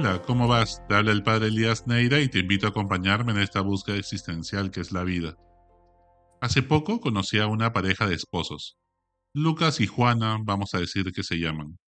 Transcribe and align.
Hola, 0.00 0.22
¿cómo 0.22 0.46
vas? 0.46 0.80
Te 0.88 0.94
habla 0.94 1.10
el 1.10 1.24
padre 1.24 1.48
Elías 1.48 1.88
Neira 1.88 2.20
y 2.20 2.28
te 2.28 2.38
invito 2.38 2.66
a 2.66 2.70
acompañarme 2.70 3.32
en 3.32 3.40
esta 3.40 3.62
búsqueda 3.62 3.96
existencial 3.96 4.70
que 4.70 4.80
es 4.80 4.92
la 4.92 5.02
vida. 5.02 5.34
Hace 6.40 6.62
poco 6.62 7.00
conocí 7.00 7.40
a 7.40 7.48
una 7.48 7.72
pareja 7.72 8.06
de 8.06 8.14
esposos. 8.14 8.76
Lucas 9.34 9.80
y 9.80 9.88
Juana, 9.88 10.38
vamos 10.40 10.72
a 10.74 10.78
decir 10.78 11.10
que 11.12 11.24
se 11.24 11.40
llaman. 11.40 11.78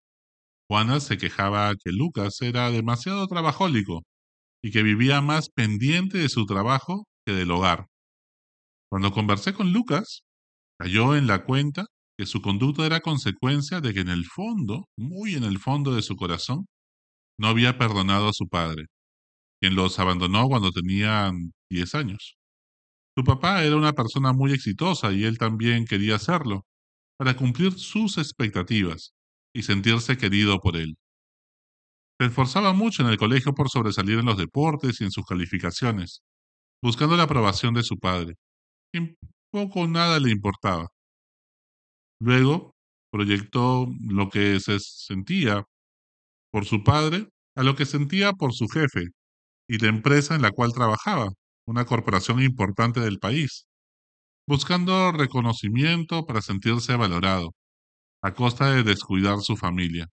Juana 0.68 0.98
se 0.98 1.18
quejaba 1.18 1.72
que 1.76 1.92
Lucas 1.92 2.42
era 2.42 2.68
demasiado 2.72 3.28
trabajólico 3.28 4.02
y 4.60 4.72
que 4.72 4.82
vivía 4.82 5.20
más 5.20 5.48
pendiente 5.48 6.18
de 6.18 6.28
su 6.28 6.46
trabajo 6.46 7.06
que 7.24 7.32
del 7.32 7.52
hogar. 7.52 7.86
Cuando 8.90 9.12
conversé 9.12 9.54
con 9.54 9.72
Lucas, 9.72 10.22
cayó 10.80 11.14
en 11.14 11.28
la 11.28 11.44
cuenta 11.44 11.86
que 12.18 12.26
su 12.26 12.42
conducta 12.42 12.84
era 12.84 13.02
consecuencia 13.02 13.80
de 13.80 13.94
que 13.94 14.00
en 14.00 14.08
el 14.08 14.24
fondo, 14.24 14.88
muy 14.96 15.36
en 15.36 15.44
el 15.44 15.60
fondo 15.60 15.94
de 15.94 16.02
su 16.02 16.16
corazón, 16.16 16.66
no 17.40 17.48
había 17.48 17.78
perdonado 17.78 18.28
a 18.28 18.32
su 18.34 18.48
padre, 18.48 18.84
quien 19.60 19.74
los 19.74 19.98
abandonó 19.98 20.46
cuando 20.48 20.72
tenían 20.72 21.54
10 21.70 21.94
años. 21.94 22.36
Su 23.16 23.24
papá 23.24 23.64
era 23.64 23.76
una 23.76 23.94
persona 23.94 24.34
muy 24.34 24.52
exitosa 24.52 25.10
y 25.10 25.24
él 25.24 25.38
también 25.38 25.86
quería 25.86 26.16
hacerlo, 26.16 26.66
para 27.18 27.36
cumplir 27.36 27.72
sus 27.72 28.18
expectativas 28.18 29.14
y 29.54 29.62
sentirse 29.62 30.18
querido 30.18 30.60
por 30.60 30.76
él. 30.76 30.96
Se 32.20 32.26
esforzaba 32.26 32.74
mucho 32.74 33.02
en 33.02 33.08
el 33.08 33.16
colegio 33.16 33.54
por 33.54 33.70
sobresalir 33.70 34.18
en 34.18 34.26
los 34.26 34.36
deportes 34.36 35.00
y 35.00 35.04
en 35.04 35.10
sus 35.10 35.24
calificaciones, 35.24 36.20
buscando 36.82 37.16
la 37.16 37.22
aprobación 37.22 37.72
de 37.72 37.82
su 37.82 37.98
padre, 37.98 38.34
quien 38.92 39.16
poco 39.50 39.80
o 39.80 39.88
nada 39.88 40.20
le 40.20 40.30
importaba. 40.30 40.88
Luego 42.20 42.74
proyectó 43.10 43.86
lo 44.06 44.28
que 44.28 44.60
se 44.60 44.78
sentía 44.78 45.64
por 46.50 46.66
su 46.66 46.82
padre 46.84 47.28
a 47.56 47.62
lo 47.62 47.76
que 47.76 47.86
sentía 47.86 48.32
por 48.32 48.52
su 48.54 48.66
jefe 48.68 49.08
y 49.68 49.78
la 49.78 49.88
empresa 49.88 50.34
en 50.34 50.42
la 50.42 50.50
cual 50.50 50.72
trabajaba, 50.72 51.28
una 51.66 51.84
corporación 51.84 52.42
importante 52.42 53.00
del 53.00 53.18
país, 53.18 53.66
buscando 54.46 55.12
reconocimiento 55.12 56.26
para 56.26 56.42
sentirse 56.42 56.96
valorado, 56.96 57.50
a 58.22 58.34
costa 58.34 58.72
de 58.72 58.82
descuidar 58.82 59.38
su 59.40 59.56
familia. 59.56 60.06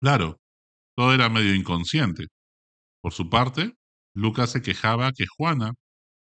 Claro, 0.00 0.38
todo 0.96 1.14
era 1.14 1.28
medio 1.28 1.54
inconsciente. 1.54 2.26
Por 3.02 3.12
su 3.12 3.28
parte, 3.30 3.72
Lucas 4.14 4.50
se 4.52 4.62
quejaba 4.62 5.12
que 5.12 5.26
Juana 5.26 5.72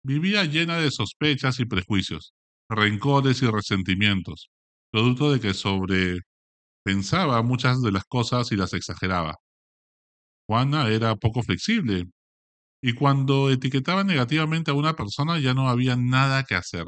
vivía 0.04 0.46
llena 0.46 0.78
de 0.78 0.92
sospechas 0.92 1.60
y 1.60 1.66
prejuicios, 1.66 2.34
rencores 2.70 3.42
y 3.42 3.48
resentimientos, 3.48 4.50
producto 4.92 5.32
de 5.32 5.40
que 5.40 5.54
sobrepensaba 6.84 7.42
muchas 7.44 7.82
de 7.82 7.92
las 7.92 8.04
cosas 8.06 8.52
y 8.52 8.56
las 8.58 8.74
exageraba. 8.74 9.36
Juana 10.48 10.90
era 10.90 11.16
poco 11.16 11.42
flexible 11.44 12.06
y 12.82 12.94
cuando 12.94 13.50
etiquetaba 13.50 14.04
negativamente 14.04 14.72
a 14.72 14.76
una 14.76 14.96
persona 14.96 15.40
ya 15.40 15.54
no 15.54 15.70
había 15.70 15.96
nada 15.96 16.44
que 16.44 16.56
hacer. 16.56 16.86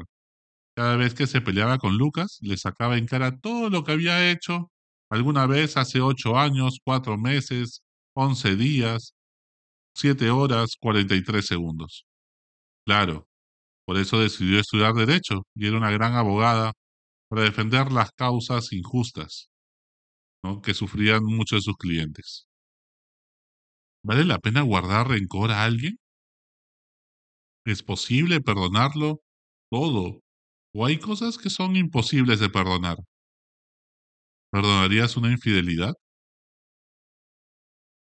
Cada 0.76 0.96
vez 0.96 1.14
que 1.14 1.26
se 1.26 1.40
peleaba 1.40 1.78
con 1.78 1.98
Lucas, 1.98 2.38
le 2.42 2.56
sacaba 2.58 2.98
en 2.98 3.06
cara 3.06 3.38
todo 3.38 3.70
lo 3.70 3.84
que 3.84 3.92
había 3.92 4.30
hecho 4.30 4.70
alguna 5.10 5.46
vez 5.46 5.76
hace 5.76 6.00
ocho 6.00 6.38
años, 6.38 6.78
cuatro 6.84 7.18
meses, 7.18 7.82
once 8.14 8.56
días, 8.56 9.14
siete 9.94 10.30
horas, 10.30 10.76
cuarenta 10.80 11.14
y 11.14 11.24
tres 11.24 11.46
segundos. 11.46 12.06
Claro, 12.86 13.28
por 13.86 13.98
eso 13.98 14.20
decidió 14.20 14.60
estudiar 14.60 14.94
Derecho 14.94 15.44
y 15.54 15.68
era 15.68 15.78
una 15.78 15.90
gran 15.92 16.14
abogada 16.14 16.72
para 17.28 17.42
defender 17.42 17.92
las 17.92 18.10
causas 18.12 18.72
injustas 18.72 19.50
que 20.62 20.74
sufrían 20.74 21.24
muchos 21.24 21.58
de 21.58 21.62
sus 21.64 21.76
clientes. 21.76 22.46
¿Vale 24.02 24.24
la 24.24 24.38
pena 24.38 24.62
guardar 24.62 25.08
rencor 25.08 25.50
a 25.50 25.64
alguien? 25.64 25.98
¿Es 27.66 27.82
posible 27.82 28.40
perdonarlo 28.40 29.20
todo? 29.70 30.20
¿O 30.74 30.86
hay 30.86 30.98
cosas 30.98 31.36
que 31.38 31.50
son 31.50 31.76
imposibles 31.76 32.40
de 32.40 32.48
perdonar? 32.48 32.96
¿Perdonarías 34.50 35.16
una 35.16 35.30
infidelidad? 35.30 35.94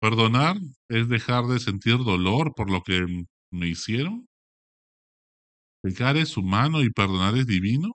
¿Perdonar 0.02 0.56
es 0.90 1.08
dejar 1.08 1.46
de 1.46 1.58
sentir 1.58 1.96
dolor 1.96 2.52
por 2.54 2.70
lo 2.70 2.82
que 2.82 3.06
me 3.50 3.68
hicieron? 3.68 4.28
¿Pecar 5.80 6.16
es 6.16 6.36
humano 6.36 6.82
y 6.82 6.90
perdonar 6.90 7.36
es 7.36 7.46
divino? 7.46 7.92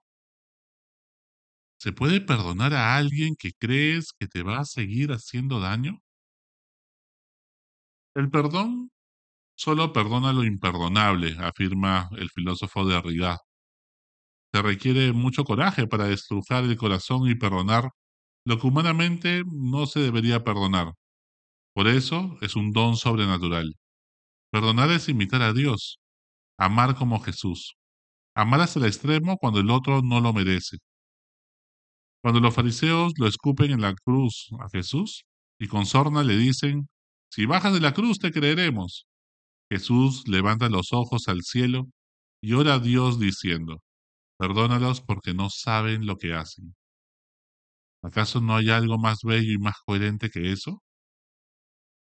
¿Se 1.79 1.91
puede 1.91 2.21
perdonar 2.21 2.73
a 2.75 2.95
alguien 2.97 3.35
que 3.35 3.51
crees 3.53 4.13
que 4.13 4.27
te 4.27 4.43
va 4.43 4.59
a 4.59 4.65
seguir 4.65 5.11
haciendo 5.11 5.59
daño? 5.59 6.01
El 8.15 8.29
perdón 8.29 8.91
solo 9.55 9.93
perdona 9.93 10.33
lo 10.33 10.43
imperdonable, 10.43 11.37
afirma 11.39 12.09
el 12.17 12.29
filósofo 12.31 12.85
de 12.85 12.95
Derrida. 12.95 13.39
Se 14.53 14.61
requiere 14.61 15.13
mucho 15.13 15.43
coraje 15.43 15.87
para 15.87 16.05
destrozar 16.05 16.63
el 16.65 16.75
corazón 16.77 17.29
y 17.29 17.35
perdonar 17.35 17.91
lo 18.45 18.59
que 18.59 18.67
humanamente 18.67 19.43
no 19.45 19.85
se 19.87 19.99
debería 20.01 20.43
perdonar. 20.43 20.93
Por 21.73 21.87
eso 21.87 22.37
es 22.41 22.55
un 22.55 22.73
don 22.73 22.97
sobrenatural. 22.97 23.75
Perdonar 24.51 24.91
es 24.91 25.09
imitar 25.09 25.41
a 25.43 25.53
Dios, 25.53 25.99
amar 26.57 26.95
como 26.95 27.21
Jesús, 27.21 27.75
amar 28.35 28.61
hasta 28.61 28.79
el 28.79 28.85
extremo 28.87 29.37
cuando 29.37 29.59
el 29.61 29.69
otro 29.71 30.01
no 30.03 30.21
lo 30.21 30.33
merece. 30.33 30.77
Cuando 32.21 32.39
los 32.39 32.53
fariseos 32.53 33.13
lo 33.17 33.27
escupen 33.27 33.71
en 33.71 33.81
la 33.81 33.93
cruz 33.93 34.49
a 34.59 34.69
Jesús 34.69 35.23
y 35.59 35.67
con 35.67 35.85
sorna 35.85 36.23
le 36.23 36.37
dicen, 36.37 36.89
si 37.31 37.45
bajas 37.45 37.73
de 37.73 37.81
la 37.81 37.93
cruz 37.93 38.19
te 38.19 38.31
creeremos. 38.31 39.07
Jesús 39.69 40.27
levanta 40.27 40.69
los 40.69 40.93
ojos 40.93 41.27
al 41.27 41.41
cielo 41.41 41.85
y 42.41 42.53
ora 42.53 42.75
a 42.75 42.79
Dios 42.79 43.19
diciendo, 43.19 43.81
perdónalos 44.39 45.01
porque 45.01 45.33
no 45.33 45.49
saben 45.49 46.05
lo 46.05 46.17
que 46.17 46.33
hacen. 46.33 46.75
¿Acaso 48.03 48.39
no 48.39 48.55
hay 48.55 48.69
algo 48.69 48.97
más 48.97 49.19
bello 49.23 49.51
y 49.51 49.57
más 49.57 49.75
coherente 49.85 50.29
que 50.29 50.51
eso? 50.51 50.81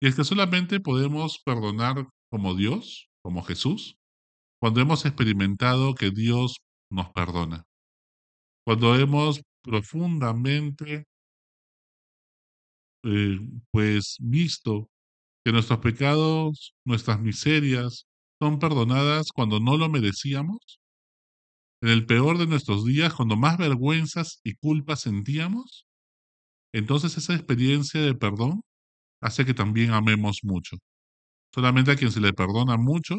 Y 0.01 0.09
es 0.09 0.15
que 0.15 0.25
solamente 0.25 0.81
podemos 0.81 1.41
perdonar 1.45 2.07
como 2.31 2.55
Dios, 2.55 3.09
como 3.23 3.43
Jesús, 3.43 3.97
cuando 4.61 4.81
hemos 4.81 5.07
experimentado 5.07 5.95
que 5.95 6.11
Dios 6.11 6.57
nos 6.91 7.11
perdona. 7.13 7.65
Cuando 8.65 8.97
hemos 8.97 9.41
profundamente 9.67 11.05
eh, 13.05 13.39
pues 13.71 14.17
visto 14.21 14.89
que 15.45 15.53
nuestros 15.53 15.81
pecados, 15.81 16.75
nuestras 16.85 17.21
miserias, 17.21 18.07
son 18.41 18.59
perdonadas 18.59 19.29
cuando 19.35 19.61
no 19.61 19.77
lo 19.77 19.89
merecíamos? 19.89 20.81
¿En 21.83 21.91
el 21.91 22.07
peor 22.07 22.39
de 22.39 22.47
nuestros 22.47 22.85
días, 22.85 23.15
cuando 23.15 23.37
más 23.37 23.59
vergüenzas 23.59 24.41
y 24.45 24.55
culpas 24.55 25.03
sentíamos? 25.03 25.87
Entonces 26.75 27.17
esa 27.17 27.35
experiencia 27.35 28.01
de 28.01 28.15
perdón 28.15 28.63
hace 29.23 29.47
que 29.47 29.55
también 29.55 29.93
amemos 29.93 30.41
mucho. 30.43 30.77
Solamente 31.55 31.93
a 31.93 31.97
quien 31.97 32.13
se 32.13 32.21
le 32.21 32.33
perdona 32.33 32.77
mucho 32.77 33.17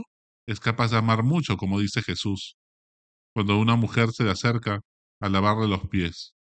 es 0.48 0.60
capaz 0.60 0.92
de 0.92 0.98
amar 0.98 1.24
mucho, 1.24 1.58
como 1.58 1.80
dice 1.80 2.02
Jesús, 2.04 2.58
cuando 3.36 3.60
una 3.60 3.76
mujer 3.76 4.12
se 4.12 4.24
le 4.26 4.32
acerca 4.32 4.82
a 5.22 5.30
lavarle 5.30 5.68
los 5.68 5.88
pies. 5.90 6.37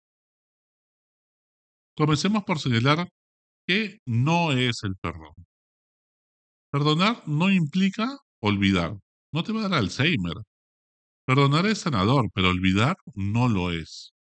Comencemos 1.98 2.44
por 2.44 2.60
señalar 2.60 3.08
que 3.68 4.00
no 4.06 4.52
es 4.52 4.84
el 4.84 4.96
perdón. 4.98 5.34
Perdonar 6.72 7.24
no 7.28 7.52
implica 7.52 8.18
olvidar. 8.42 8.98
No 9.34 9.44
te 9.44 9.52
va 9.54 9.66
a 9.66 9.70
dar 9.70 9.80
Alzheimer. 9.80 10.36
Perdonar 11.26 11.66
es 11.66 11.80
sanador, 11.80 12.30
pero 12.34 12.50
olvidar 12.50 12.96
no 13.16 13.50
lo 13.50 13.72
es. 13.72 14.14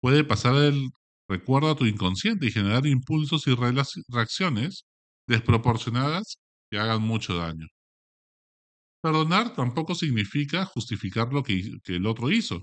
Puede 0.00 0.24
pasar 0.24 0.56
el 0.56 0.90
recuerdo 1.28 1.70
a 1.70 1.76
tu 1.76 1.86
inconsciente 1.86 2.46
y 2.46 2.50
generar 2.50 2.86
impulsos 2.86 3.46
y 3.46 3.54
reacciones 3.54 4.84
desproporcionadas 5.28 6.36
que 6.70 6.78
hagan 6.78 7.02
mucho 7.02 7.36
daño. 7.36 7.66
Perdonar 9.02 9.54
tampoco 9.54 9.94
significa 9.94 10.64
justificar 10.64 11.32
lo 11.32 11.42
que, 11.42 11.78
que, 11.84 11.96
el 11.96 12.06
otro 12.06 12.30
hizo, 12.30 12.62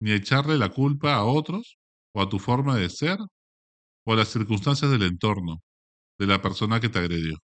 ni 0.00 0.12
echarle 0.12 0.58
la 0.58 0.70
culpa 0.70 1.14
a 1.14 1.24
otros 1.24 1.78
o 2.14 2.22
a 2.22 2.28
tu 2.28 2.38
forma 2.38 2.76
de 2.76 2.90
ser 2.90 3.18
o 4.04 4.16
las 4.16 4.28
circunstancias 4.28 4.90
del 4.90 5.02
entorno 5.02 5.62
de 6.18 6.26
la 6.28 6.42
persona 6.42 6.80
que 6.80 6.88
te 6.90 6.98
agredió. 7.00 7.38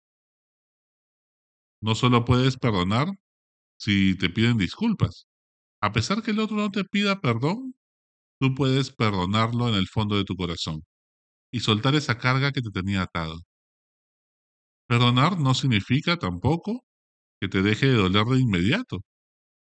No 1.80 1.94
solo 1.94 2.24
puedes 2.24 2.56
perdonar 2.58 3.08
si 3.78 4.16
te 4.18 4.30
piden 4.30 4.58
disculpas. 4.58 5.26
A 5.82 5.92
pesar 5.92 6.22
que 6.22 6.32
el 6.32 6.40
otro 6.40 6.56
no 6.56 6.70
te 6.70 6.84
pida 6.84 7.20
perdón, 7.20 7.74
tú 8.40 8.54
puedes 8.54 8.92
perdonarlo 8.92 9.68
en 9.68 9.76
el 9.76 9.88
fondo 9.88 10.16
de 10.16 10.24
tu 10.24 10.36
corazón 10.36 10.84
y 11.52 11.60
soltar 11.60 11.94
esa 11.96 12.18
carga 12.18 12.52
que 12.52 12.62
te 12.62 12.70
tenía 12.70 13.02
atado. 13.02 13.40
Perdonar 14.88 15.38
no 15.38 15.54
significa 15.54 16.16
tampoco 16.16 16.84
que 17.40 17.48
te 17.48 17.62
deje 17.62 17.86
de 17.86 17.94
doler 17.96 18.26
de 18.26 18.40
inmediato. 18.40 19.00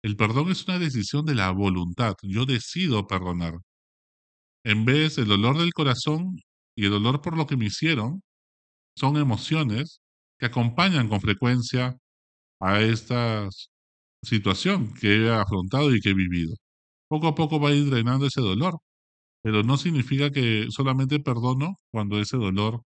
El 0.03 0.15
perdón 0.18 0.51
es 0.51 0.68
una 0.68 0.79
decisión 0.79 1.25
de 1.25 1.35
la 1.35 1.51
voluntad. 1.51 2.15
Yo 2.24 2.45
decido 2.45 3.07
perdonar. 3.07 3.56
En 4.63 4.85
vez 4.85 5.15
del 5.15 5.29
dolor 5.29 5.57
del 5.57 5.74
corazón 5.74 6.38
y 6.77 6.85
el 6.85 6.91
dolor 6.91 7.21
por 7.21 7.38
lo 7.38 7.47
que 7.47 7.57
me 7.57 7.65
hicieron, 7.68 8.24
son 8.97 9.18
emociones 9.18 10.01
que 10.39 10.47
acompañan 10.47 11.09
con 11.09 11.21
frecuencia 11.21 11.97
a 12.62 12.81
esta 12.81 13.50
situación 14.24 14.94
que 14.95 15.25
he 15.27 15.31
afrontado 15.33 15.95
y 15.95 16.01
que 16.01 16.09
he 16.12 16.13
vivido. 16.15 16.56
Poco 17.09 17.27
a 17.27 17.35
poco 17.35 17.59
va 17.59 17.69
a 17.69 17.74
ir 17.75 17.89
drenando 17.89 18.27
ese 18.27 18.41
dolor, 18.41 18.79
pero 19.44 19.63
no 19.63 19.77
significa 19.77 20.31
que 20.31 20.68
solamente 20.71 21.19
perdono 21.19 21.79
cuando 21.91 22.19
ese 22.19 22.38
dolor 22.38 22.83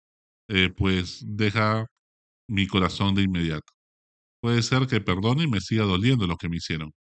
eh, 0.48 0.70
pues 0.76 1.24
deja 1.26 1.86
mi 2.48 2.66
corazón 2.68 3.14
de 3.16 3.22
inmediato. 3.22 3.72
Puede 4.42 4.62
ser 4.62 4.86
que 4.88 5.00
perdone 5.00 5.44
y 5.44 5.48
me 5.48 5.60
siga 5.60 5.84
doliendo 5.84 6.26
lo 6.26 6.36
que 6.36 6.48
me 6.48 6.58
hicieron. 6.58 6.92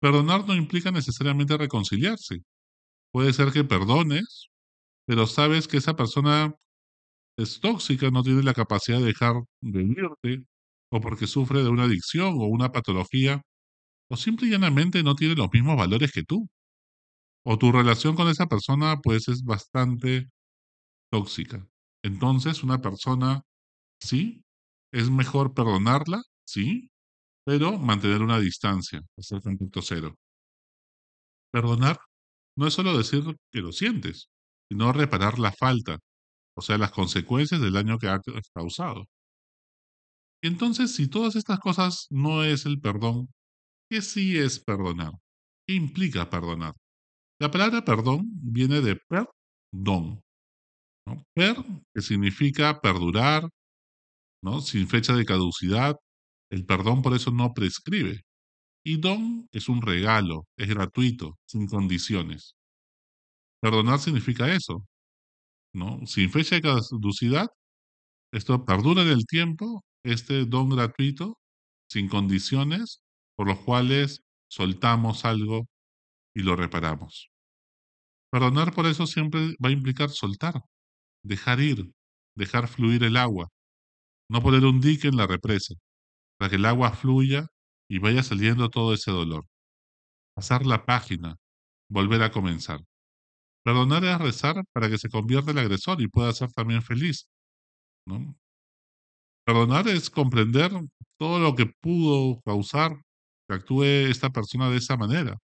Perdonar 0.00 0.46
no 0.46 0.54
implica 0.54 0.90
necesariamente 0.90 1.56
reconciliarse. 1.56 2.42
Puede 3.12 3.32
ser 3.32 3.52
que 3.52 3.64
perdones, 3.64 4.48
pero 5.10 5.26
sabes 5.26 5.66
que 5.66 5.78
esa 5.78 5.96
persona 5.96 6.54
es 7.36 7.60
tóxica, 7.60 8.12
no 8.12 8.22
tiene 8.22 8.44
la 8.44 8.54
capacidad 8.54 9.00
de 9.00 9.06
dejar 9.06 9.34
de 9.60 9.82
irte, 9.82 10.44
o 10.92 11.00
porque 11.00 11.26
sufre 11.26 11.64
de 11.64 11.68
una 11.68 11.84
adicción 11.84 12.34
o 12.34 12.46
una 12.46 12.70
patología, 12.70 13.42
o 14.08 14.16
simple 14.16 14.46
y 14.48 14.52
llanamente 14.52 15.02
no 15.02 15.16
tiene 15.16 15.34
los 15.34 15.48
mismos 15.52 15.76
valores 15.76 16.12
que 16.12 16.22
tú. 16.22 16.48
O 17.44 17.58
tu 17.58 17.72
relación 17.72 18.16
con 18.16 18.28
esa 18.28 18.46
persona 18.46 18.98
pues 19.02 19.28
es 19.28 19.42
bastante 19.44 20.30
tóxica. 21.10 21.68
Entonces 22.04 22.62
una 22.62 22.80
persona, 22.80 23.42
sí, 24.00 24.44
es 24.92 25.10
mejor 25.10 25.54
perdonarla, 25.54 26.22
sí, 26.46 26.90
pero 27.44 27.78
mantener 27.78 28.22
una 28.22 28.40
distancia, 28.40 29.02
hacer 29.18 29.42
contacto 29.42 29.82
cero. 29.82 30.16
Perdonar 31.52 31.98
no 32.56 32.66
es 32.68 32.74
solo 32.74 32.96
decir 32.98 33.24
que 33.52 33.60
lo 33.60 33.72
sientes, 33.72 34.29
sino 34.70 34.92
reparar 34.92 35.38
la 35.38 35.52
falta, 35.52 35.98
o 36.56 36.62
sea, 36.62 36.78
las 36.78 36.92
consecuencias 36.92 37.60
del 37.60 37.72
daño 37.72 37.98
que 37.98 38.08
ha 38.08 38.20
causado. 38.54 39.06
Entonces, 40.42 40.94
si 40.94 41.08
todas 41.08 41.36
estas 41.36 41.58
cosas 41.58 42.06
no 42.10 42.44
es 42.44 42.64
el 42.66 42.80
perdón, 42.80 43.28
¿qué 43.90 44.00
sí 44.00 44.38
es 44.38 44.60
perdonar? 44.60 45.12
¿Qué 45.66 45.74
implica 45.74 46.30
perdonar? 46.30 46.74
La 47.40 47.50
palabra 47.50 47.84
perdón 47.84 48.26
viene 48.42 48.80
de 48.80 48.96
perdón. 49.08 50.22
Per, 51.34 51.56
que 51.92 52.02
significa 52.02 52.80
perdurar, 52.80 53.48
¿no? 54.42 54.60
sin 54.60 54.86
fecha 54.88 55.14
de 55.14 55.24
caducidad. 55.24 55.96
El 56.50 56.64
perdón 56.64 57.02
por 57.02 57.14
eso 57.14 57.30
no 57.30 57.52
prescribe. 57.52 58.20
Y 58.84 58.98
don 58.98 59.48
es 59.52 59.68
un 59.68 59.82
regalo, 59.82 60.46
es 60.56 60.68
gratuito, 60.68 61.38
sin 61.46 61.66
condiciones. 61.66 62.54
Perdonar 63.62 63.98
significa 63.98 64.52
eso, 64.52 64.84
¿no? 65.74 66.00
Sin 66.06 66.30
fecha 66.30 66.56
de 66.56 66.62
caducidad, 66.62 67.48
esto 68.32 68.64
perdura 68.66 69.02
en 69.02 69.08
el 69.10 69.26
tiempo, 69.26 69.84
este 70.04 70.46
don 70.46 70.70
gratuito, 70.70 71.38
sin 71.90 72.08
condiciones, 72.08 73.02
por 73.36 73.48
los 73.48 73.60
cuales 73.60 74.22
soltamos 74.50 75.24
algo 75.24 75.68
y 76.34 76.42
lo 76.42 76.56
reparamos. 76.56 77.30
Perdonar 78.32 78.74
por 78.74 78.86
eso 78.86 79.06
siempre 79.06 79.56
va 79.64 79.68
a 79.68 79.72
implicar 79.72 80.10
soltar, 80.10 80.62
dejar 81.24 81.60
ir, 81.60 81.92
dejar 82.36 82.68
fluir 82.68 83.04
el 83.04 83.16
agua, 83.16 83.48
no 84.30 84.42
poner 84.42 84.64
un 84.66 84.80
dique 84.80 85.08
en 85.08 85.16
la 85.16 85.26
represa, 85.26 85.74
para 86.38 86.50
que 86.50 86.56
el 86.56 86.66
agua 86.66 86.92
fluya 86.92 87.48
y 87.88 87.98
vaya 87.98 88.22
saliendo 88.22 88.70
todo 88.70 88.94
ese 88.94 89.10
dolor. 89.12 89.46
Pasar 90.34 90.66
la 90.66 90.86
página, 90.86 91.36
volver 91.90 92.22
a 92.22 92.32
comenzar. 92.32 92.80
Perdonar 93.64 94.04
es 94.04 94.18
rezar 94.18 94.64
para 94.72 94.88
que 94.88 94.98
se 94.98 95.08
convierta 95.08 95.50
el 95.50 95.58
agresor 95.58 96.00
y 96.00 96.08
pueda 96.08 96.32
ser 96.32 96.50
también 96.52 96.82
feliz. 96.82 97.28
Perdonar 99.44 99.88
es 99.88 100.10
comprender 100.10 100.70
todo 101.18 101.38
lo 101.38 101.54
que 101.54 101.66
pudo 101.66 102.40
causar 102.42 102.92
que 103.48 103.54
actúe 103.54 103.84
esta 103.84 104.30
persona 104.30 104.70
de 104.70 104.78
esa 104.78 104.96
manera. 104.96 105.36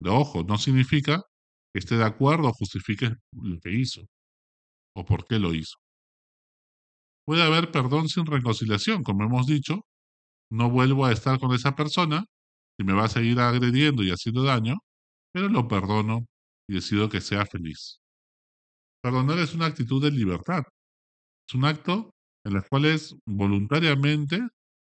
Pero 0.00 0.18
ojo, 0.18 0.44
no 0.44 0.58
significa 0.58 1.22
que 1.72 1.80
esté 1.80 1.96
de 1.96 2.04
acuerdo 2.04 2.48
o 2.48 2.52
justifique 2.52 3.14
lo 3.32 3.58
que 3.60 3.72
hizo 3.72 4.02
o 4.96 5.04
por 5.04 5.26
qué 5.26 5.38
lo 5.38 5.54
hizo. 5.54 5.76
Puede 7.26 7.42
haber 7.42 7.70
perdón 7.70 8.08
sin 8.08 8.26
reconciliación, 8.26 9.02
como 9.02 9.24
hemos 9.24 9.46
dicho, 9.46 9.86
no 10.50 10.70
vuelvo 10.70 11.06
a 11.06 11.12
estar 11.12 11.38
con 11.40 11.54
esa 11.54 11.76
persona, 11.76 12.24
si 12.78 12.84
me 12.84 12.92
va 12.94 13.04
a 13.04 13.08
seguir 13.08 13.40
agrediendo 13.40 14.02
y 14.02 14.10
haciendo 14.10 14.42
daño, 14.44 14.76
pero 15.32 15.48
lo 15.48 15.68
perdono 15.68 16.26
y 16.68 16.74
decido 16.74 17.08
que 17.08 17.20
sea 17.20 17.46
feliz. 17.46 18.00
Perdonar 19.02 19.38
es 19.38 19.54
una 19.54 19.66
actitud 19.66 20.02
de 20.02 20.10
libertad. 20.10 20.62
Es 21.48 21.54
un 21.54 21.64
acto 21.64 22.10
en 22.44 22.56
el 22.56 22.62
cual 22.68 22.86
voluntariamente, 23.26 24.40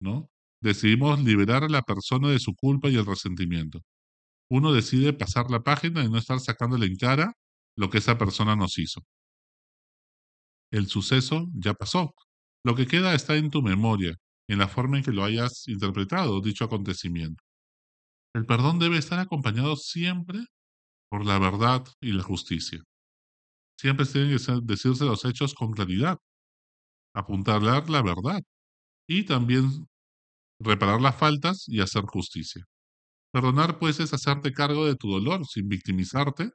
¿no? 0.01 0.29
Decidimos 0.61 1.23
liberar 1.23 1.63
a 1.63 1.69
la 1.69 1.81
persona 1.81 2.29
de 2.29 2.39
su 2.39 2.55
culpa 2.55 2.89
y 2.89 2.95
el 2.95 3.05
resentimiento. 3.05 3.81
Uno 4.49 4.73
decide 4.73 5.13
pasar 5.13 5.49
la 5.51 5.61
página 5.61 6.03
y 6.03 6.09
no 6.09 6.17
estar 6.17 6.39
sacándole 6.39 6.87
en 6.87 6.97
cara 6.97 7.33
lo 7.77 7.89
que 7.89 7.99
esa 7.99 8.17
persona 8.17 8.55
nos 8.55 8.77
hizo. 8.77 9.01
El 10.71 10.87
suceso 10.87 11.47
ya 11.53 11.73
pasó. 11.73 12.13
Lo 12.63 12.75
que 12.75 12.87
queda 12.87 13.13
está 13.13 13.37
en 13.37 13.49
tu 13.49 13.61
memoria 13.61 14.15
en 14.49 14.59
la 14.59 14.67
forma 14.67 14.97
en 14.97 15.03
que 15.03 15.11
lo 15.11 15.23
hayas 15.23 15.67
interpretado 15.67 16.41
dicho 16.41 16.65
acontecimiento. 16.65 17.43
El 18.33 18.45
perdón 18.45 18.79
debe 18.79 18.97
estar 18.97 19.19
acompañado 19.19 19.75
siempre 19.75 20.39
por 21.09 21.25
la 21.25 21.39
verdad 21.39 21.85
y 22.01 22.11
la 22.13 22.23
justicia. 22.23 22.81
Siempre 23.79 24.05
tienen 24.05 24.37
que 24.37 24.59
decirse 24.63 25.05
los 25.05 25.25
hechos 25.25 25.53
con 25.53 25.71
claridad, 25.71 26.17
apuntalar 27.15 27.89
la 27.89 28.01
verdad 28.01 28.41
y 29.07 29.25
también 29.25 29.87
reparar 30.59 31.01
las 31.01 31.15
faltas 31.17 31.65
y 31.67 31.81
hacer 31.81 32.03
justicia. 32.05 32.65
Perdonar, 33.31 33.79
pues, 33.79 33.99
es 33.99 34.13
hacerte 34.13 34.51
cargo 34.51 34.85
de 34.85 34.95
tu 34.95 35.09
dolor 35.11 35.45
sin 35.45 35.67
victimizarte 35.69 36.51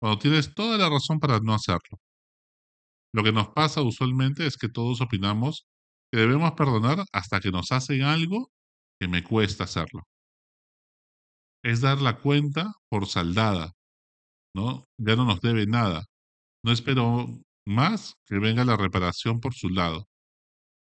cuando 0.00 0.18
tienes 0.18 0.54
toda 0.54 0.78
la 0.78 0.88
razón 0.90 1.18
para 1.20 1.40
no 1.40 1.54
hacerlo. 1.54 1.98
Lo 3.14 3.22
que 3.22 3.32
nos 3.32 3.48
pasa 3.48 3.82
usualmente 3.82 4.46
es 4.46 4.56
que 4.56 4.68
todos 4.68 5.00
opinamos 5.00 5.66
que 6.12 6.20
debemos 6.20 6.52
perdonar 6.52 7.04
hasta 7.12 7.40
que 7.40 7.50
nos 7.50 7.72
hacen 7.72 8.02
algo 8.02 8.50
que 9.00 9.08
me 9.08 9.24
cuesta 9.24 9.64
hacerlo. 9.64 10.02
Es 11.64 11.80
dar 11.80 12.00
la 12.00 12.18
cuenta 12.18 12.72
por 12.88 13.06
saldada, 13.06 13.72
¿no? 14.56 14.84
Ya 14.98 15.16
no 15.16 15.26
nos 15.26 15.40
debe 15.40 15.66
nada. 15.66 16.06
No 16.64 16.72
espero 16.72 17.28
más 17.66 18.14
que 18.26 18.38
venga 18.38 18.64
la 18.64 18.76
reparación 18.76 19.40
por 19.40 19.54
su 19.54 19.68
lado, 19.70 20.08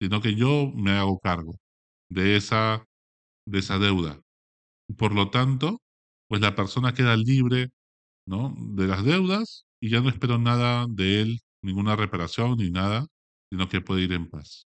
sino 0.01 0.21
que 0.21 0.35
yo 0.35 0.71
me 0.75 0.91
hago 0.91 1.19
cargo 1.19 1.55
de 2.09 2.37
esa, 2.37 2.85
de 3.47 3.59
esa 3.59 3.79
deuda. 3.79 4.19
Por 4.97 5.13
lo 5.15 5.29
tanto, 5.31 5.79
pues 6.29 6.41
la 6.41 6.55
persona 6.55 6.93
queda 6.93 7.15
libre, 7.17 7.69
¿no? 8.27 8.55
De 8.57 8.87
las 8.87 9.05
deudas 9.05 9.65
y 9.81 9.91
ya 9.91 10.01
no 10.01 10.09
espero 10.09 10.37
nada 10.39 10.87
de 10.89 11.21
él, 11.21 11.39
ninguna 11.63 11.95
reparación 11.95 12.57
ni 12.57 12.71
nada, 12.71 13.07
sino 13.51 13.69
que 13.69 13.81
puede 13.81 14.03
ir 14.03 14.13
en 14.13 14.29
paz. 14.29 14.65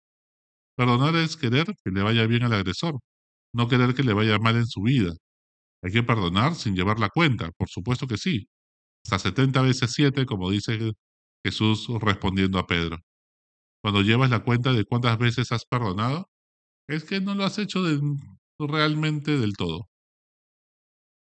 Perdonar 0.76 1.16
es 1.16 1.36
querer 1.36 1.66
que 1.84 1.90
le 1.90 2.02
vaya 2.02 2.26
bien 2.26 2.44
al 2.44 2.54
agresor, 2.54 2.98
no 3.54 3.68
querer 3.68 3.94
que 3.94 4.04
le 4.04 4.14
vaya 4.14 4.38
mal 4.38 4.56
en 4.56 4.66
su 4.66 4.82
vida. 4.82 5.12
Hay 5.82 5.92
que 5.92 6.02
perdonar 6.02 6.54
sin 6.56 6.76
llevar 6.76 7.00
la 7.00 7.10
cuenta, 7.10 7.50
por 7.52 7.68
supuesto 7.68 8.06
que 8.06 8.18
sí. 8.18 8.48
Hasta 9.10 9.30
70 9.30 9.62
veces 9.62 9.90
7, 9.94 10.26
como 10.26 10.50
dice 10.50 10.92
Jesús 11.42 11.88
respondiendo 11.98 12.58
a 12.58 12.66
Pedro. 12.66 12.98
Cuando 13.82 14.02
llevas 14.02 14.28
la 14.28 14.44
cuenta 14.44 14.74
de 14.74 14.84
cuántas 14.84 15.16
veces 15.16 15.50
has 15.50 15.64
perdonado, 15.64 16.28
es 16.88 17.04
que 17.04 17.18
no 17.18 17.34
lo 17.34 17.44
has 17.44 17.58
hecho 17.58 17.80
realmente 18.58 19.38
del 19.38 19.56
todo. 19.56 19.88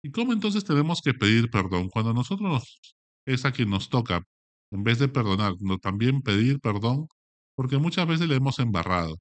¿Y 0.02 0.10
cómo 0.10 0.32
entonces 0.32 0.64
tenemos 0.64 1.00
que 1.00 1.14
pedir 1.14 1.48
perdón? 1.48 1.90
Cuando 1.90 2.12
nosotros 2.12 2.80
es 3.24 3.44
a 3.44 3.52
quien 3.52 3.70
nos 3.70 3.88
toca, 3.88 4.24
en 4.72 4.82
vez 4.82 4.98
de 4.98 5.06
perdonar, 5.06 5.52
no, 5.60 5.78
también 5.78 6.22
pedir 6.22 6.58
perdón, 6.58 7.06
porque 7.54 7.78
muchas 7.78 8.08
veces 8.08 8.26
le 8.26 8.34
hemos 8.34 8.58
embarrado. 8.58 9.14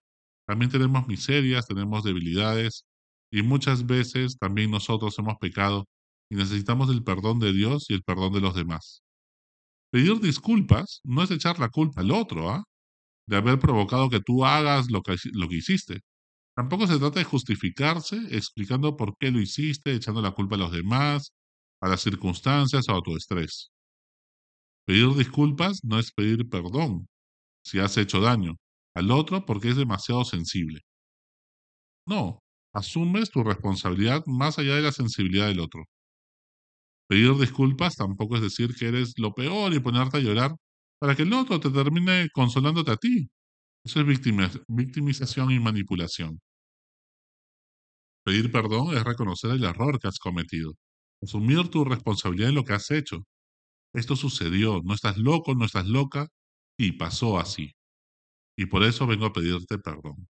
También 0.48 0.72
tenemos 0.72 1.08
miserias, 1.08 1.68
tenemos 1.68 2.04
debilidades 2.04 2.84
y 3.32 3.44
muchas 3.44 3.86
veces 3.86 4.40
también 4.40 4.72
nosotros 4.72 5.20
hemos 5.20 5.38
pecado 5.38 5.86
y 6.30 6.36
necesitamos 6.36 6.90
el 6.90 7.04
perdón 7.04 7.40
de 7.40 7.54
Dios 7.54 7.86
y 7.90 7.94
el 7.94 8.04
perdón 8.04 8.34
de 8.34 8.42
los 8.42 8.56
demás. 8.56 9.02
Pedir 9.92 10.20
disculpas 10.20 11.02
no 11.04 11.24
es 11.24 11.32
echar 11.32 11.60
la 11.60 11.70
culpa 11.70 12.02
al 12.02 12.12
otro, 12.12 12.50
¿ah? 12.50 12.64
De 13.28 13.38
haber 13.38 13.60
provocado 13.60 14.10
que 14.10 14.22
tú 14.22 14.46
hagas 14.46 14.92
lo 14.92 15.02
que, 15.02 15.16
lo 15.34 15.48
que 15.50 15.58
hiciste. 15.58 16.02
Tampoco 16.56 16.88
se 16.88 17.00
trata 17.00 17.20
de 17.20 17.26
justificarse 17.26 18.18
explicando 18.32 18.98
por 18.98 19.16
qué 19.18 19.32
lo 19.32 19.40
hiciste, 19.40 19.94
echando 19.94 20.22
la 20.22 20.32
culpa 20.32 20.56
a 20.56 20.60
los 20.60 20.72
demás, 20.72 21.34
a 21.82 21.88
las 21.90 22.02
circunstancias 22.02 22.90
o 22.90 22.98
a 22.98 23.02
tu 23.02 23.16
estrés. 23.16 23.72
Pedir 24.86 25.14
disculpas 25.16 25.80
no 25.84 26.00
es 26.00 26.12
pedir 26.12 26.50
perdón 26.50 27.08
si 27.64 27.80
has 27.80 27.98
hecho 27.98 28.22
daño, 28.22 28.56
al 28.96 29.12
otro 29.12 29.46
porque 29.46 29.70
es 29.70 29.78
demasiado 29.78 30.26
sensible. 30.26 30.82
No, 32.06 32.40
asumes 32.74 33.30
tu 33.30 33.44
responsabilidad 33.44 34.24
más 34.26 34.60
allá 34.60 34.76
de 34.76 34.82
la 34.82 34.92
sensibilidad 34.92 35.48
del 35.48 35.60
otro. 35.62 35.86
Pedir 37.10 37.36
disculpas 37.36 37.96
tampoco 37.96 38.36
es 38.36 38.42
decir 38.44 38.76
que 38.76 38.88
eres 38.88 39.14
lo 39.18 39.34
peor 39.34 39.74
y 39.74 39.80
ponerte 39.80 40.18
a 40.18 40.22
llorar 40.22 40.52
para 41.00 41.16
que 41.16 41.24
el 41.24 41.34
otro 41.34 41.60
te 41.60 41.72
termine 41.72 42.30
consolándote 42.34 42.92
a 42.92 42.98
ti. 42.98 43.30
Eso 43.86 44.02
es 44.02 44.08
victimización 44.68 45.52
y 45.52 45.60
manipulación. 45.60 46.40
Pedir 48.24 48.52
perdón 48.52 48.96
es 48.96 49.04
reconocer 49.04 49.52
el 49.52 49.64
error 49.64 50.00
que 50.00 50.08
has 50.08 50.20
cometido, 50.20 50.74
asumir 51.22 51.70
tu 51.70 51.84
responsabilidad 51.84 52.50
en 52.50 52.56
lo 52.56 52.64
que 52.64 52.74
has 52.74 52.92
hecho. 52.92 53.26
Esto 53.94 54.16
sucedió, 54.16 54.82
no 54.84 54.94
estás 54.94 55.18
loco, 55.18 55.56
no 55.56 55.66
estás 55.66 55.88
loca, 55.88 56.28
y 56.78 56.94
pasó 56.94 57.40
así. 57.40 57.74
Y 58.58 58.68
por 58.68 58.84
eso 58.84 59.08
vengo 59.08 59.26
a 59.28 59.34
pedirte 59.34 59.80
perdón. 59.80 60.28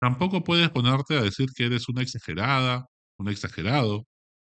Tampoco 0.00 0.44
puedes 0.44 0.70
ponerte 0.70 1.16
a 1.16 1.22
decir 1.22 1.48
que 1.54 1.66
eres 1.66 1.88
una 1.88 2.02
exagerada, 2.02 2.86
un 3.18 3.28
exagerado, 3.28 4.06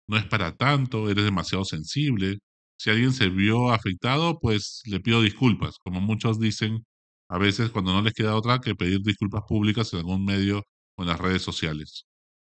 no 0.08 0.16
es 0.18 0.24
para 0.26 0.56
tanto, 0.56 1.10
eres 1.10 1.24
demasiado 1.24 1.64
sensible. 1.64 2.38
Si 2.78 2.90
alguien 2.90 3.12
se 3.12 3.28
vio 3.28 3.70
afectado, 3.72 4.38
pues 4.40 4.82
le 4.86 5.00
pido 5.00 5.22
disculpas, 5.22 5.76
como 5.84 6.00
muchos 6.00 6.40
dicen 6.40 6.84
a 7.28 7.38
veces 7.38 7.70
cuando 7.70 7.92
no 7.92 8.02
les 8.02 8.14
queda 8.14 8.36
otra 8.36 8.60
que 8.60 8.74
pedir 8.74 9.00
disculpas 9.02 9.42
públicas 9.48 9.92
en 9.92 10.00
algún 10.00 10.24
medio 10.24 10.62
o 10.96 11.02
en 11.02 11.08
las 11.08 11.20
redes 11.20 11.42
sociales. 11.42 12.04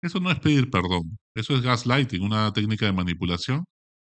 Eso 0.03 0.21
no 0.21 0.31
es 0.31 0.41
pedir 0.41 0.71
perdón, 0.71 1.19
eso 1.37 1.55
es 1.57 1.63
gaslighting, 1.63 2.23
una 2.23 2.53
técnica 2.53 2.87
de 2.87 2.93
manipulación 2.93 3.65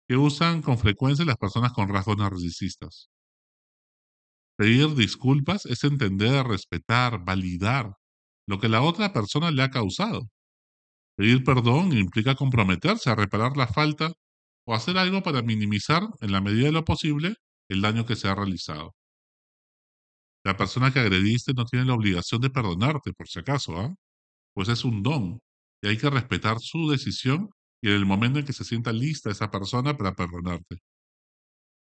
que 0.07 0.17
usan 0.17 0.61
con 0.61 0.77
frecuencia 0.79 1.25
las 1.25 1.37
personas 1.37 1.73
con 1.73 1.89
rasgos 1.89 2.17
narcisistas. 2.17 3.09
Pedir 4.57 4.93
disculpas 4.93 5.65
es 5.65 5.83
entender, 5.83 6.45
respetar, 6.45 7.25
validar 7.25 7.95
lo 8.47 8.59
que 8.59 8.69
la 8.69 8.81
otra 8.83 9.11
persona 9.11 9.49
le 9.51 9.63
ha 9.63 9.71
causado. 9.71 10.29
Pedir 11.19 11.43
perdón 11.43 11.85
implica 12.03 12.33
comprometerse 12.33 13.07
a 13.11 13.15
reparar 13.23 13.55
la 13.57 13.67
falta 13.67 14.07
o 14.65 14.73
hacer 14.73 14.97
algo 14.97 15.21
para 15.21 15.43
minimizar, 15.43 16.03
en 16.19 16.31
la 16.31 16.41
medida 16.41 16.65
de 16.65 16.71
lo 16.71 16.83
posible, 16.85 17.35
el 17.69 17.81
daño 17.81 18.05
que 18.07 18.15
se 18.15 18.27
ha 18.27 18.33
realizado. 18.35 18.95
La 20.43 20.57
persona 20.57 20.91
que 20.91 20.99
agrediste 20.99 21.53
no 21.53 21.63
tiene 21.63 21.85
la 21.85 21.93
obligación 21.93 22.41
de 22.41 22.49
perdonarte, 22.49 23.13
por 23.13 23.29
si 23.29 23.39
acaso, 23.39 23.77
¿ah? 23.79 23.95
Pues 24.53 24.69
es 24.69 24.85
un 24.85 25.03
don 25.03 25.39
y 25.83 25.89
hay 25.89 25.97
que 25.97 26.09
respetar 26.09 26.59
su 26.61 26.89
decisión 26.89 27.49
y 27.81 27.89
en 27.89 27.95
el 27.95 28.05
momento 28.05 28.39
en 28.39 28.45
que 28.45 28.53
se 28.53 28.65
sienta 28.65 28.93
lista 28.93 29.31
esa 29.31 29.51
persona 29.51 29.97
para 29.97 30.15
perdonarte. 30.15 30.79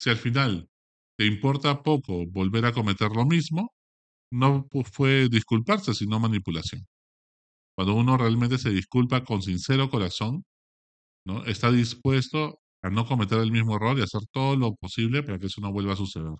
Si 0.00 0.08
al 0.08 0.16
final 0.16 0.70
te 1.18 1.26
importa 1.26 1.82
poco 1.82 2.24
volver 2.26 2.64
a 2.64 2.72
cometer 2.72 3.10
lo 3.10 3.26
mismo, 3.26 3.72
no 4.32 4.68
fue 4.92 5.28
disculparse, 5.30 5.94
sino 5.94 6.20
manipulación. 6.20 6.86
Cuando 7.76 7.94
uno 7.94 8.16
realmente 8.16 8.58
se 8.58 8.70
disculpa 8.70 9.24
con 9.24 9.42
sincero 9.42 9.90
corazón, 9.90 10.44
¿no? 11.26 11.44
está 11.44 11.70
dispuesto 11.70 12.60
a 12.82 12.90
no 12.90 13.06
cometer 13.06 13.38
el 13.40 13.52
mismo 13.52 13.76
error 13.76 13.98
y 13.98 14.02
hacer 14.02 14.22
todo 14.32 14.56
lo 14.56 14.74
posible 14.76 15.22
para 15.22 15.38
que 15.38 15.46
eso 15.46 15.60
no 15.60 15.72
vuelva 15.72 15.92
a 15.94 15.96
suceder. 15.96 16.32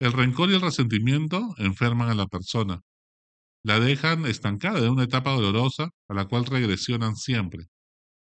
El 0.00 0.12
rencor 0.12 0.50
y 0.50 0.54
el 0.54 0.60
resentimiento 0.60 1.54
enferman 1.58 2.08
a 2.08 2.14
la 2.14 2.26
persona, 2.26 2.80
la 3.64 3.80
dejan 3.80 4.26
estancada 4.26 4.80
en 4.80 4.90
una 4.90 5.04
etapa 5.04 5.32
dolorosa 5.32 5.90
a 6.08 6.14
la 6.14 6.26
cual 6.26 6.46
regresionan 6.46 7.16
siempre. 7.16 7.66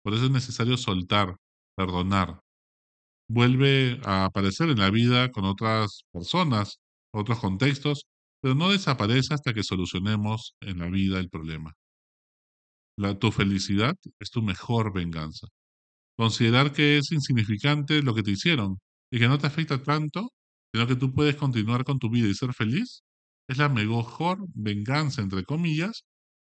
Por 0.03 0.13
eso 0.13 0.25
es 0.25 0.31
necesario 0.31 0.77
soltar, 0.77 1.35
perdonar. 1.75 2.39
Vuelve 3.29 3.99
a 4.05 4.25
aparecer 4.25 4.69
en 4.69 4.79
la 4.79 4.91
vida 4.91 5.31
con 5.31 5.45
otras 5.45 6.03
personas, 6.11 6.79
otros 7.13 7.39
contextos, 7.39 8.05
pero 8.41 8.55
no 8.55 8.69
desaparece 8.69 9.33
hasta 9.33 9.53
que 9.53 9.63
solucionemos 9.63 10.55
en 10.61 10.79
la 10.79 10.89
vida 10.89 11.19
el 11.19 11.29
problema. 11.29 11.73
Tu 12.97 13.31
felicidad 13.31 13.95
es 14.19 14.29
tu 14.31 14.41
mejor 14.41 14.93
venganza. 14.93 15.47
Considerar 16.17 16.73
que 16.73 16.97
es 16.99 17.11
insignificante 17.11 18.01
lo 18.03 18.15
que 18.15 18.23
te 18.23 18.31
hicieron 18.31 18.79
y 19.11 19.19
que 19.19 19.27
no 19.27 19.37
te 19.39 19.47
afecta 19.47 19.83
tanto, 19.83 20.29
sino 20.73 20.87
que 20.87 20.95
tú 20.95 21.13
puedes 21.13 21.35
continuar 21.35 21.85
con 21.85 21.99
tu 21.99 22.09
vida 22.09 22.27
y 22.29 22.35
ser 22.35 22.53
feliz, 22.53 23.03
es 23.49 23.57
la 23.57 23.69
mejor 23.69 24.39
venganza, 24.55 25.21
entre 25.21 25.43
comillas, 25.45 26.05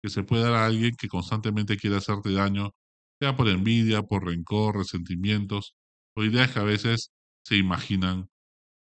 que 0.04 0.10
se 0.10 0.24
puede 0.24 0.44
dar 0.44 0.54
a 0.56 0.66
alguien 0.68 0.94
que 1.00 1.08
constantemente 1.10 1.78
quiere 1.78 1.98
hacerte 1.98 2.32
daño, 2.34 2.72
sea 3.20 3.36
por 3.38 3.50
envidia, 3.50 4.04
por 4.04 4.26
rencor, 4.26 4.78
resentimientos 4.78 5.76
o 6.16 6.24
ideas 6.24 6.52
que 6.54 6.60
a 6.60 6.64
veces 6.64 7.12
se 7.46 7.58
imaginan 7.58 8.30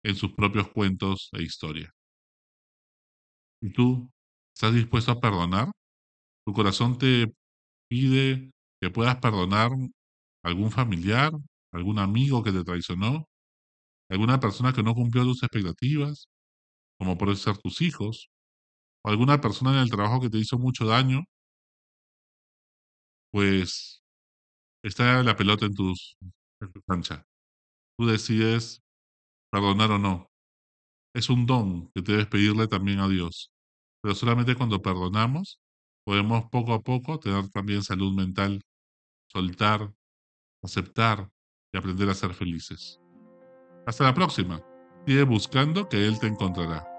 en 0.03 0.15
sus 0.15 0.33
propios 0.33 0.69
cuentos 0.71 1.29
e 1.33 1.43
historias. 1.43 1.91
¿Y 3.61 3.71
tú 3.73 4.09
estás 4.53 4.73
dispuesto 4.73 5.11
a 5.11 5.19
perdonar? 5.19 5.71
¿Tu 6.45 6.53
corazón 6.53 6.97
te 6.97 7.33
pide 7.89 8.51
que 8.81 8.89
puedas 8.91 9.17
perdonar 9.17 9.71
algún 10.43 10.71
familiar, 10.71 11.31
algún 11.73 11.99
amigo 11.99 12.43
que 12.43 12.51
te 12.51 12.63
traicionó, 12.63 13.27
alguna 14.09 14.39
persona 14.39 14.73
que 14.73 14.83
no 14.83 14.95
cumplió 14.95 15.23
tus 15.23 15.43
expectativas, 15.43 16.27
como 16.99 17.17
pueden 17.17 17.37
ser 17.37 17.57
tus 17.57 17.81
hijos, 17.81 18.29
o 19.05 19.09
alguna 19.09 19.41
persona 19.41 19.73
en 19.73 19.79
el 19.79 19.91
trabajo 19.91 20.21
que 20.21 20.29
te 20.29 20.37
hizo 20.39 20.59
mucho 20.59 20.85
daño, 20.85 21.23
pues 23.31 24.01
está 24.83 25.23
la 25.23 25.35
pelota 25.35 25.65
en, 25.65 25.75
tus, 25.75 26.17
en 26.61 26.71
tu 26.71 26.81
cancha. 26.83 27.25
Tú 27.97 28.07
decides 28.07 28.81
perdonar 29.51 29.91
o 29.91 29.99
no. 29.99 30.29
Es 31.15 31.29
un 31.29 31.45
don 31.45 31.89
que 31.95 32.01
debes 32.01 32.27
pedirle 32.27 32.67
también 32.67 32.99
a 32.99 33.07
Dios. 33.09 33.51
Pero 34.01 34.15
solamente 34.15 34.55
cuando 34.55 34.81
perdonamos 34.81 35.59
podemos 36.05 36.45
poco 36.49 36.73
a 36.73 36.81
poco 36.81 37.19
tener 37.19 37.49
también 37.49 37.83
salud 37.83 38.13
mental, 38.13 38.61
soltar, 39.27 39.93
aceptar 40.63 41.29
y 41.73 41.77
aprender 41.77 42.09
a 42.09 42.13
ser 42.13 42.33
felices. 42.33 43.01
Hasta 43.85 44.05
la 44.05 44.13
próxima. 44.13 44.61
Sigue 45.05 45.23
buscando 45.23 45.89
que 45.89 46.05
Él 46.05 46.19
te 46.19 46.27
encontrará. 46.27 46.94